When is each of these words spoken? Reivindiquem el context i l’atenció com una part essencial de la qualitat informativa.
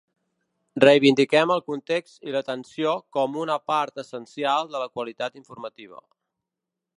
Reivindiquem 0.83 1.51
el 1.55 1.61
context 1.67 2.25
i 2.29 2.33
l’atenció 2.35 2.95
com 3.17 3.37
una 3.43 3.59
part 3.73 4.03
essencial 4.05 4.73
de 4.73 4.83
la 4.85 4.89
qualitat 4.97 5.39
informativa. 5.43 6.03